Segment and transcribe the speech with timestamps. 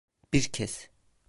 [0.33, 0.89] Bir kez.